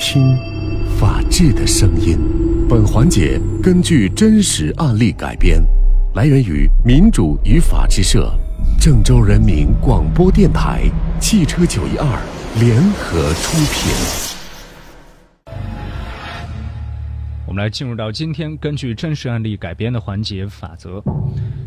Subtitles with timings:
[0.00, 0.34] 听，
[0.98, 2.18] 法治的声音。
[2.66, 5.62] 本环节根据真实案例改编，
[6.14, 8.32] 来源于民主与法治社、
[8.80, 10.90] 郑州人民广播电台、
[11.20, 12.06] 汽车九一二
[12.58, 13.92] 联合出品。
[17.46, 21.02] 我们来进入到今天根据真实案例改编的环节法则。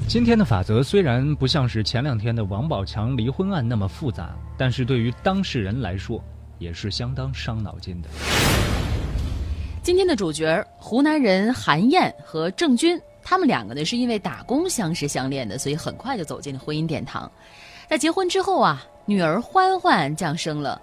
[0.07, 6.21] 今天的法则虽然不像是前两天的王宝强离婚案那么复杂，但是对于当事人来说
[6.63, 8.07] 也是相当伤脑筋的。
[9.83, 17.29] 今天的主角湖南人韩燕和郑军，他们两个呢是因为打工相识相恋的，所以很快就走进了婚姻殿堂。
[17.89, 20.81] 在结婚之后啊，女儿欢欢降生了。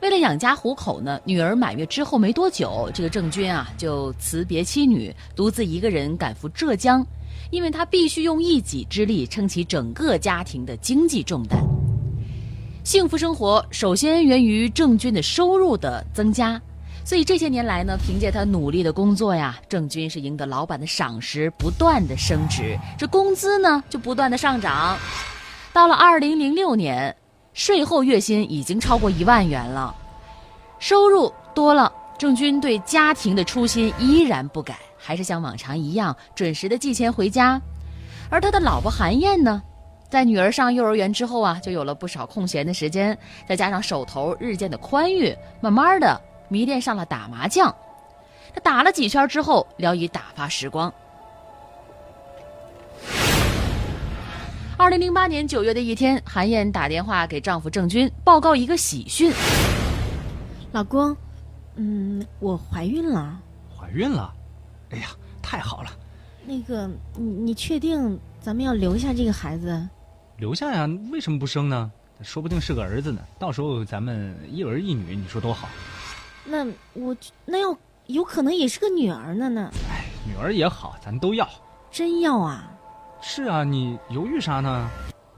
[0.00, 7.06] 为了养家糊口呢，女儿满月之后没多久，这个郑军啊就辞别妻女，独自一个人赶赴浙江，
[7.52, 11.71] 因为他必须用一己之力撑起整个家庭的经济重担。
[12.84, 16.60] 幸福生活首先源于郑军的收入的增加。
[17.04, 24.96] 所以这些年来呢，凭借他努力的工作呀，郑军是赢得老板的赏识，不断的升职，这工资呢就不断的上涨。
[25.72, 27.14] 到了二零零六年，
[27.54, 29.94] 税后月薪已经超过一万元了，
[30.78, 37.60] 收入多了，郑军对家庭的初心依然不改，还是像往常一样准时的寄钱回家。
[38.28, 39.60] 而他的老婆韩燕呢，
[40.12, 43.16] 在女儿上幼儿园之后啊，就有了不少空闲的时间，
[43.48, 46.20] 再加上手头日渐的宽裕，慢慢的。
[46.50, 47.74] 迷恋上了打麻将，
[48.54, 50.92] 他打了几圈之后，聊以打发时光。
[54.76, 59.32] 二零零八年九月的一天，韩燕打电话给丈夫郑军报告一个喜讯
[60.72, 61.16] ：“老公，
[61.76, 63.40] 嗯，我怀孕了。
[63.74, 64.30] ”“怀孕了？
[64.90, 65.06] 哎呀，
[65.40, 65.88] 太好了
[66.44, 69.88] ！”“那个，你你确定咱们要留下这个孩子
[70.36, 71.90] ？”“留下呀，为什么不生呢？
[72.22, 73.20] 说不定是个儿子呢。
[73.38, 75.68] 到时候咱们一儿一女，你说多好。”
[76.44, 77.76] 那我那要
[78.06, 79.70] 有可能也是个女儿呢呢？
[79.88, 81.48] 哎，女儿也好，咱都要。
[81.90, 82.70] 真要啊？
[83.20, 84.90] 是啊，你犹豫啥呢？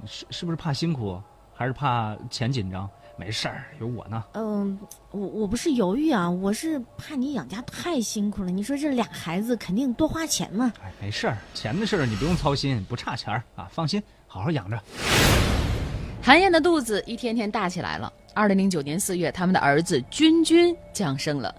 [0.07, 1.21] 是是不是怕辛苦，
[1.55, 2.89] 还是怕钱紧张？
[3.17, 4.25] 没事儿，有我呢。
[4.33, 4.79] 嗯，
[5.13, 8.51] 我我不是犹豫啊，我是怕你养家太辛苦了。
[8.51, 10.73] 你说这俩孩子肯定多花钱嘛。
[10.83, 14.03] 哎，没事儿，钱的事儿你不用操心，不差钱儿啊，放心，
[14.35, 14.77] 好好养着。
[16.21, 18.13] 韩燕的肚子一天天大起来了。
[18.35, 21.55] 二零零九年四月，他们的儿子君君降生了。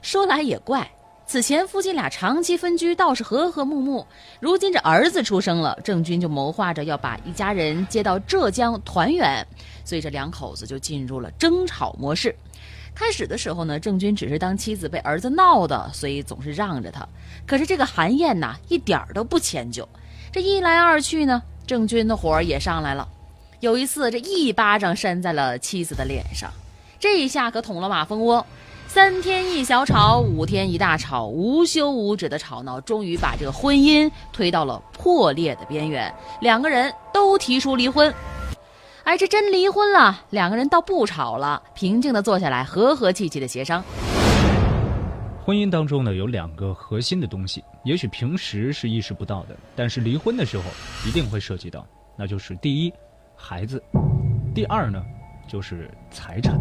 [0.00, 0.88] 说来也怪，
[1.26, 4.06] 此前夫妻俩长期分居，倒是和和睦睦。
[4.38, 9.44] 如今这儿子出生了，郑军就谋划着要把一家人接到浙江团圆，
[9.84, 12.32] 所以这两口子就进入了争吵模式。
[12.94, 17.04] 开始的时候呢，郑军只是当妻子被儿子闹的，所以总是让着他。
[17.44, 19.88] 可是这个韩燕呐，一点儿都不迁就。
[20.30, 23.06] 这一来二去呢，郑军的火也上来了。
[23.60, 26.50] 有一次，这一巴掌扇在了妻子的脸上，
[26.98, 28.44] 这一下可捅了马蜂窝。
[28.88, 36.12] 三天一小吵，五天一大吵，无休无止的吵闹，终于把这个婚姻推到了破裂的边缘。
[36.40, 38.12] 两个人都提出离婚。
[39.04, 43.84] 哎，这真离婚了，两个人倒不吵了，平静的坐下来，和和气气的协商。
[45.50, 50.62] 婚姻当中呢，有两个核心的东西，也许平时是意识不到的，但是离婚的时候
[51.04, 51.84] 一定会涉及到，
[52.16, 52.92] 那就是第一。
[53.34, 53.82] 孩子，
[54.54, 55.04] 第二呢，
[55.48, 56.56] 就是财产。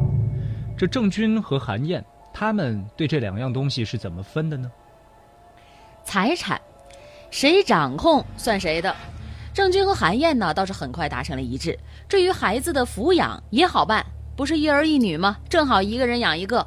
[0.75, 4.71] 这郑军和韩燕他们对这两样东西是怎么分的呢？
[6.03, 6.59] 财产，
[7.29, 8.95] 谁掌控算谁的。
[9.53, 11.77] 郑军和韩燕呢，倒是很快达成了一致。
[12.07, 14.03] 至于孩子的抚养也好办，
[14.35, 15.37] 不是一儿一女吗？
[15.47, 16.65] 正好一个人养一个。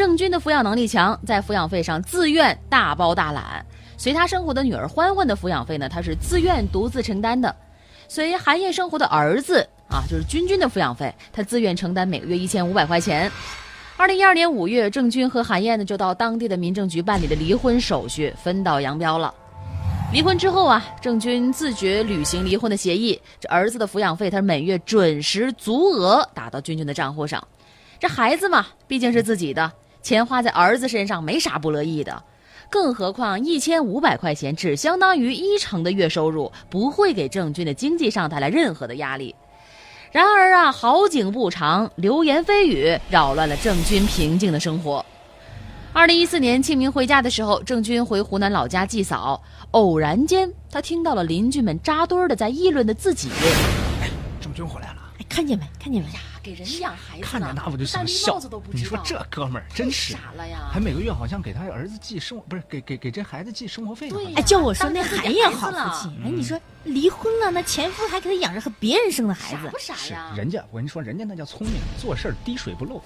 [0.00, 3.62] 郑军的抚养能力强，在抚养费上自愿大包大揽。
[3.98, 7.54] 随他生活的女儿欢欢的抚养费呢，他是自愿独自承担的。
[8.08, 13.30] 随韩燕生活的儿子啊，就是君君的抚养费，他自愿承担每个月一千五百块钱。
[13.98, 19.34] 二零一二年五月，郑军和韩燕呢就到当地的民政局办理了离婚手续，分道扬镳了。
[20.14, 27.46] 离婚之后啊，郑军自觉履行离婚的协议，这儿子的抚养费他每月准时足额打到君君的账户上。
[27.98, 29.70] 这孩子嘛，毕竟是自己的，
[30.02, 32.22] 钱花在儿子身上没啥不乐意的。
[32.68, 39.34] 更何况一千五百块钱只相当于一成的月收入，不会给郑军的经济上带来任何的压力。
[40.12, 45.04] 然而啊，好景不长，流言蜚语扰乱了郑军平静的生活。
[45.92, 49.42] 二零一四年清明回家的时候，郑军回湖南老家祭扫，
[49.72, 53.28] 偶然间他听到了邻居们扎堆的在议论的自己。
[54.00, 54.08] 哎，
[54.40, 55.64] 郑军回来了，哎，看见没？
[55.80, 56.08] 看见没？
[56.42, 58.40] 给人养孩子，看着那不就想笑？
[58.72, 60.68] 你说这哥们儿真是傻了呀！
[60.72, 64.10] 还每个月好像给他儿子寄生活，不是给给给这孩子寄生活费。
[64.34, 66.14] 哎，叫我说那韩燕好福气。
[66.24, 70.32] 哎，你说离婚了，那前夫还给他养着和别人生的孩子，不傻呀？
[70.36, 73.02] 人家我跟你说，人家那叫聪明，做事滴水不漏。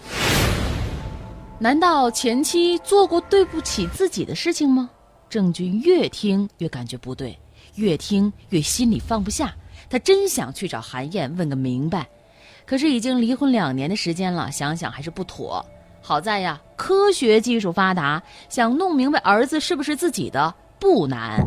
[1.59, 4.91] 难道前妻做过对不起自己的事情吗？
[5.31, 7.39] 郑钧越听越感觉不对，
[7.75, 9.55] 越听越心里放不下。
[9.91, 12.09] 他真想去找韩燕问个明白，
[12.67, 15.65] 可是已经离婚两年的时间了，想想还是不妥。
[16.01, 21.41] 好在呀，科学技术发达，想弄明白儿子是不是自己的不难。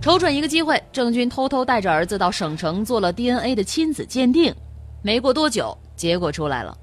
[0.00, 4.54] 瞅准一个机会，郑钧偷偷带着儿子到省城做了 DNA 的亲子鉴定。
[5.02, 6.76] 没过多久，结果出来了。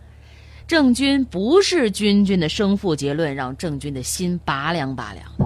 [0.67, 5.45] 郑钧不是君君的生父，结论让郑钧的心拔凉拔凉的。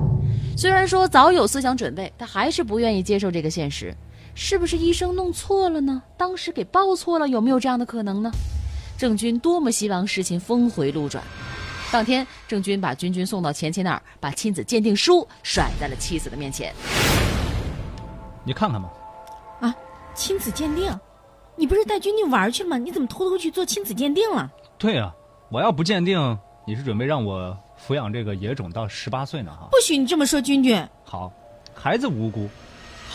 [0.57, 3.95] 虽然说早有思想准备，他还是不愿意接受这个现实。
[4.35, 6.03] 是不是医生弄错了呢？
[6.17, 8.29] 当时给报错了，有没有这样的可能呢？
[8.97, 11.23] 郑钧多么希望事情峰回路转。
[11.91, 16.73] 当天，郑钧把君君送到前妻那儿，把亲子鉴定书甩在了妻子的面前。
[18.43, 18.89] 你看看吧，
[19.61, 19.73] 啊，
[20.13, 20.91] 亲子鉴定，
[21.55, 22.77] 你不是带君君玩去吗？
[22.77, 24.51] 你怎么偷偷去做亲子鉴定了？
[24.77, 25.15] 对啊，
[25.49, 26.37] 我要不鉴定，
[26.67, 29.51] 你是准备让我抚养这个野种到十八岁呢？
[29.51, 30.85] 哈，不许你这么说，君君。
[31.05, 31.31] 好，
[31.73, 32.49] 孩子无辜，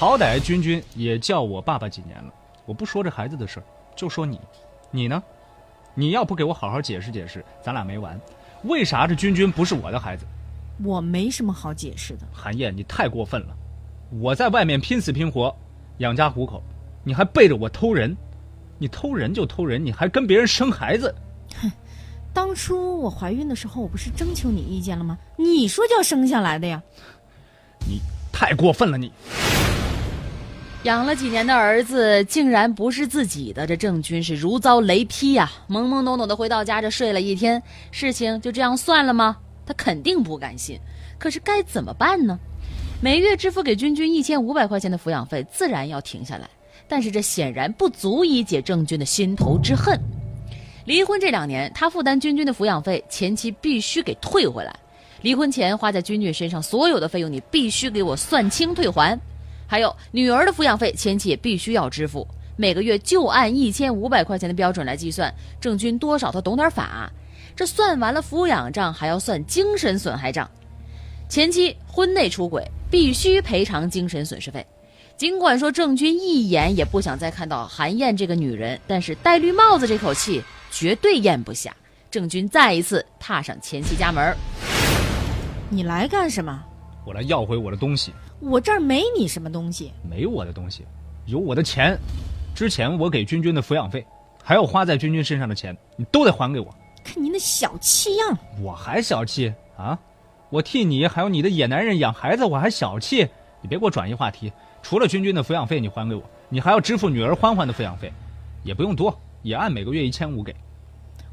[0.00, 2.32] 好歹君君也叫我爸爸几年了。
[2.64, 3.64] 我不说这孩子的事儿，
[3.94, 4.40] 就说你，
[4.90, 5.22] 你呢？
[5.94, 8.18] 你要不给我好好解释解释，咱俩没完。
[8.62, 10.24] 为啥这君君不是我的孩子？
[10.82, 12.26] 我没什么好解释的。
[12.32, 13.54] 韩燕，你太过分了！
[14.18, 15.54] 我在外面拼死拼活
[15.98, 16.62] 养家糊口，
[17.04, 18.16] 你还背着我偷人，
[18.78, 21.14] 你偷人就偷人，你还跟别人生孩子。
[21.60, 21.70] 哼，
[22.32, 25.18] 当初我怀孕的时候，我不是征求你意见了吗？
[25.36, 26.82] 你说叫生下来的呀。
[27.86, 28.00] 你
[28.32, 29.12] 太过分了，你。
[30.84, 35.52] 养了几年的儿子竟然不是自己的，这郑军是如遭雷劈呀！
[35.68, 39.36] 懵懵懂懂的回到家，这睡了一天，事情就这样算了吗？
[39.66, 40.80] 他肯定不甘心，
[41.18, 42.38] 可是该怎么办呢？
[43.02, 46.48] 每月支付给君君一千五百块钱的抚养费，自然要停下来。
[46.88, 50.00] 但是这显然不足以解郑军的心头之恨。
[50.86, 54.74] 离婚这两年，他负担君君的抚养费，前妻必须给退回来。
[55.20, 59.18] 离婚前花在君君身上所有的费用，你必须给我算清退还。
[59.70, 62.26] 还有女儿的抚养费，前妻也必须要支付，
[62.56, 65.32] 每个月就按一千五百块钱的标准来计算。
[65.60, 67.08] 郑钧多少他懂点法，
[67.54, 70.50] 这算完了抚养账，还要算精神损害账。
[71.28, 72.68] 前妻婚内出轨。
[72.90, 74.66] 必须赔偿精神损失费。
[75.16, 81.72] 尽管说郑钧一眼也不想再看到韩燕这个女人，但是戴绿帽子这口气绝对咽不下。
[82.10, 84.36] 郑钧再一次踏上前妻家门。
[85.68, 86.60] 你来干什么？
[87.06, 88.12] 我来要回我的东西。
[88.40, 89.92] 我这儿没你什么东西。
[90.08, 90.84] 没我的东西，
[91.26, 91.98] 有我的钱。
[92.54, 94.04] 之前我给君君的抚养费，
[94.42, 96.74] 还有花在君君身上的钱，你都得还给我。
[97.04, 99.98] 看您那小气样，我还小气啊？
[100.48, 103.28] 我替你还有你的野男人养孩子，我还小气？
[103.62, 104.52] 你别给我转移话题。
[104.82, 108.12] 除了君君的抚养费你还给我，你还要支付女儿欢欢的抚养费，
[108.64, 110.54] 也不用多，也按每个月一千五给。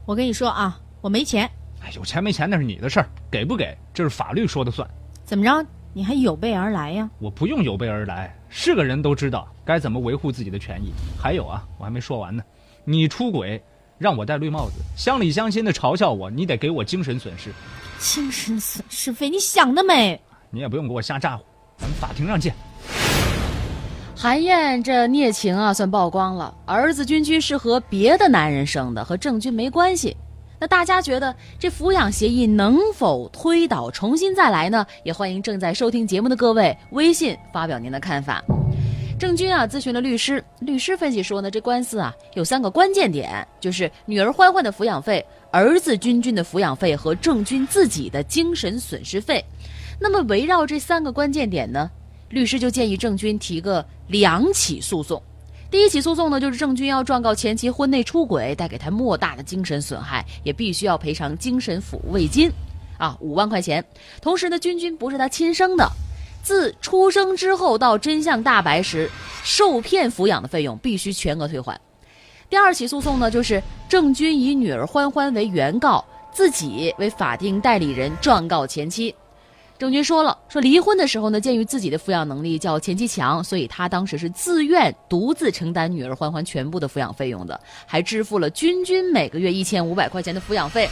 [0.06, 1.50] 我跟你说啊，我没钱。
[1.82, 4.88] 哎，有钱没钱那是你的事儿，给不给这是法律说的算。
[5.26, 5.66] 怎么着？
[5.94, 7.10] 你还有备而来呀？
[7.20, 10.92] 我不用有备而来，是个人都知道该怎么维护自己的权益。
[11.20, 12.44] 还有啊，我还没说完呢，
[12.84, 13.62] 你出轨
[13.98, 17.52] 让我戴绿帽子，乡里乡亲的嘲笑我，你得给我精神损失。
[18.00, 20.20] 精神损失费，你想得美！
[20.52, 21.44] 你也不用给我瞎咋呼，
[21.78, 22.54] 咱们法庭上见。
[24.16, 26.54] 韩燕这孽情啊，算曝光了。
[26.66, 30.16] 儿子君君是和别的男人生的，和郑钧没关系。
[30.60, 34.86] 那大家觉得这抚养协议能否推倒重新再来呢？
[35.04, 38.44] 也欢迎正在收听节目的各位微信发表您的看法。
[39.20, 49.44] 郑钧啊，咨询了律师，律师分析说呢，这官司啊有三个关键点，就是女儿欢欢的抚养费、儿子君君的抚养费和郑钧自己的精神损失费。
[50.00, 51.90] 那么围绕这三个关键点呢，
[52.30, 55.22] 律师就建议郑钧提个两起诉讼。
[55.70, 62.50] 第一起诉讼呢，就是郑钧要状告前妻婚内出轨，带给他莫大的精神损害，也必须要赔偿精神抚慰金，
[62.98, 63.84] 啊，五万块钱。
[64.22, 65.86] 同时呢，君君不是他亲生的。
[66.42, 69.12] 自出生之后到真相大白时，
[69.44, 71.78] 受骗抚养的费用必须全额退还。
[72.50, 79.14] 第二起诉讼呢，就是郑钧以女儿欢欢为原告，自己为法定代理人状告前妻。
[79.80, 90.90] 郑钧说了，说离婚的时候呢，鉴于自己的抚养能力较前妻强，所以他当时是自愿独自承担女儿欢欢全部的抚养费用的，还支付了君君每个月一千五百块钱的抚养费。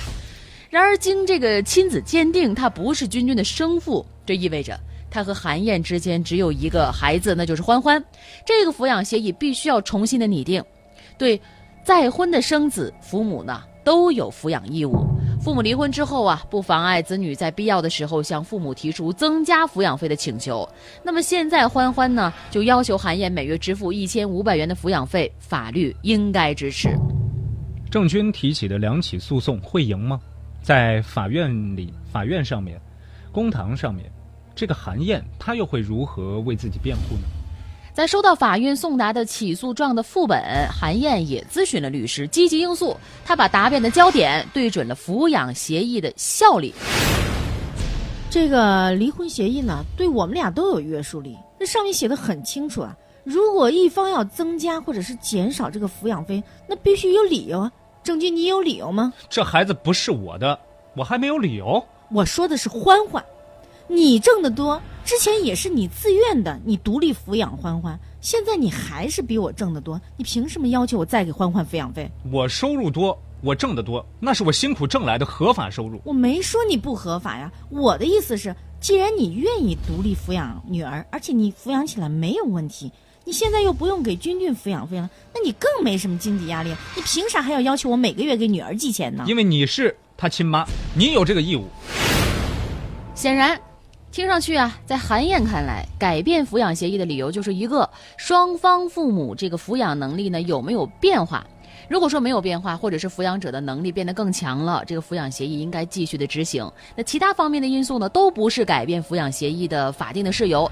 [0.69, 4.79] 然而经这个亲子鉴定，他不是君君的生父，这意味着。
[5.09, 8.03] 他和韩燕之间只有一个孩子，那就是欢欢。
[8.45, 10.61] 这个抚养协议必须要重新的拟定。
[11.17, 11.41] 对
[11.85, 15.14] 再婚的生子，父母呢都有抚养义务。
[15.45, 20.67] 父母离婚之后啊，不妨碍子女在必要的时候向父母提出增加抚养费的请求。
[21.03, 26.97] 那么现在欢欢呢，就要求韩燕每月支付一千五百元的抚养费，法律应该支持。
[27.91, 30.19] 郑钧提起的两起诉讼会赢吗？
[30.63, 32.81] 在法院里、法院上面、
[33.31, 34.11] 公堂上面，
[34.55, 37.27] 这个韩燕她又会如何为自己辩护呢？
[37.95, 40.37] 在收到法院送达的起诉状的副本，
[40.69, 42.93] 韩燕也咨询了律师，积极应诉。
[43.23, 46.75] 她把答辩的焦点对准了抚养协议的效力。
[48.29, 51.37] 这个离婚协议呢，对我们俩都有约束力。
[51.57, 57.71] 这上面写的很清楚啊，如果一方要增加或者是减少这个抚养费，那必须有理由啊。
[58.03, 59.13] 郑钧，你有理由吗？
[59.29, 60.59] 这孩子不是我的，
[60.97, 61.81] 我还没有理由。
[62.11, 63.23] 我说的是欢欢，
[63.87, 72.09] 你挣得多，之前也是你自愿的，你独立抚养欢欢，现在你还是比我挣得多，你凭什么要求我再给欢欢抚养费？
[72.31, 76.01] 我收入多，我挣得多，那是我辛苦挣来的合法收入。
[76.03, 82.91] 我没说你不合法呀，我的意思是，既然你愿意独立抚养女儿，而且你抚养起来没有问题。
[83.23, 86.69] 你现在又不用给君君抚养费了，那你更没什么经济压力。
[86.95, 89.25] 你凭啥还要要求我每个月给女儿寄钱呢？
[89.27, 90.63] 因为你是他亲妈，
[90.95, 91.65] 你有这个义务。
[93.15, 93.59] 显然，
[94.15, 101.45] 听上去啊，在韩燕看来，改变抚养协议的理由就是一个双方父母这个抚养能力呢有没有变化。
[101.89, 106.65] 如果说没有变化，或者是抚养者的能力变得更强了，这个抚养协议应该继续的执行。
[106.95, 110.71] 那其他方面的因素呢，都不是改变抚养协议的法定的事由。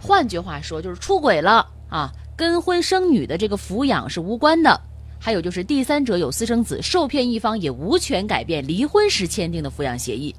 [0.00, 1.68] 换句话说，就是出轨了。
[1.90, 4.80] 啊，跟婚生女的这个抚养是无关的。
[5.18, 10.34] 还有就是第三者有私生子，受骗一方也无权改变离婚时签订的抚养协议。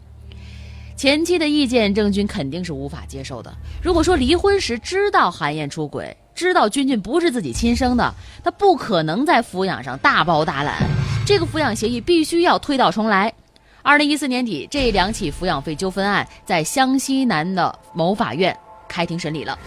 [1.00, 3.50] 前妻的意见，郑军肯定是无法接受的。
[3.82, 8.14] 如果说离婚时知道韩燕出轨，知道君君不是自己亲生的，
[8.44, 10.76] 他不可能在抚养上大包大揽。
[11.26, 13.34] 这个抚养协议必须要推倒重来。
[13.82, 18.54] 二零一四年底，这两起抚养费纠纷案在湘西南的某法院
[18.90, 19.58] 开庭审理了。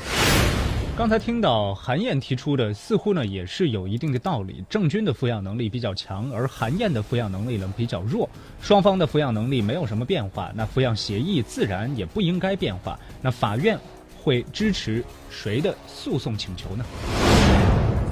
[0.95, 4.63] 刚才听到韩燕提出的，似乎呢也是有一定的道理。
[4.69, 8.29] 郑军的抚养能力比较强，而韩燕的抚养能力呢比较弱，
[8.61, 12.99] 双方的抚养能力没有什么变化，那抚养协议自然也不应该变化。
[13.23, 13.79] 那法院
[14.23, 16.85] 会支持谁的诉讼请求呢？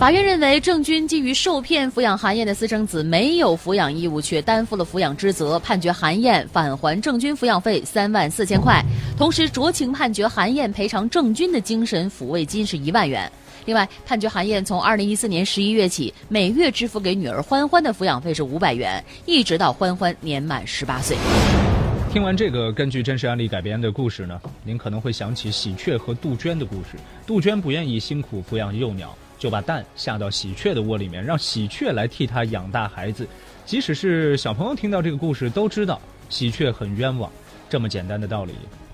[0.01, 8.83] 法院认为，郑军基于受骗抚养韩燕的私生子没有抚养义务，却担负了抚养之责，判决韩燕返还郑军抚养费三万四千块，
[9.19, 13.31] 同时酌情判决韩燕赔偿郑军的精神抚慰金是一万元。
[13.67, 21.15] 另外，判决韩燕从二零一四年十一月起，每月支付给女儿欢欢的抚养费是五百元，一直到欢欢年满十八岁。
[22.11, 26.97] 听完这个根据真实案例改编的故事呢，您可能会想起喜鹊和杜鹃的故事。
[27.27, 29.15] 杜鹃不愿意辛苦抚养幼鸟。
[29.41, 33.27] 就把蛋下到喜鹊的窝里面，让喜鹊来替他养大孩子。
[33.65, 37.33] 即使是小朋友听到这个故事，都知道喜鹊很冤枉。
[37.69, 38.53] 这么简单的道理，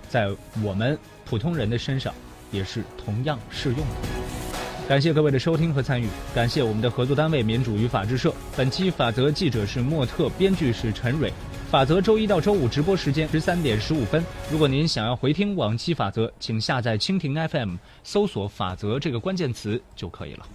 [0.09, 0.29] 在
[0.63, 2.15] 我们普通人的身上
[2.53, 4.89] 也是同样适用的。
[4.89, 8.33] 感谢各位的收听和参与，感谢我们的合作单位民主与法制社。
[8.57, 11.33] 本期法则记者是莫特，编剧是陈蕊。
[11.69, 14.25] 法则周一到周五直播时间十三点十五分。
[14.53, 20.47] 如果您想要回听往期法则，请下载蜻蜓 FM，搜索“法则”这个关键词就可以了。